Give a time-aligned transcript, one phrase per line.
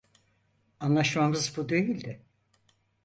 [0.79, 2.21] Anlaşmamız bu değildi.